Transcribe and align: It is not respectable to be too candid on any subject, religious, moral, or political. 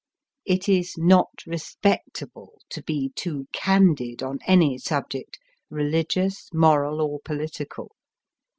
It 0.45 0.67
is 0.67 0.95
not 0.97 1.43
respectable 1.45 2.59
to 2.71 2.81
be 2.81 3.11
too 3.15 3.45
candid 3.53 4.23
on 4.23 4.39
any 4.47 4.79
subject, 4.79 5.37
religious, 5.69 6.49
moral, 6.51 6.99
or 7.01 7.19
political. 7.19 7.95